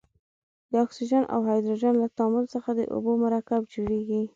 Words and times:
د 0.71 0.73
اکسیجن 0.85 1.23
او 1.33 1.39
هایدروجن 1.47 1.93
له 2.03 2.07
تعامل 2.17 2.45
څخه 2.53 2.69
د 2.75 2.81
اوبو 2.93 3.11
مرکب 3.23 3.61
جوړیږي. 3.73 4.21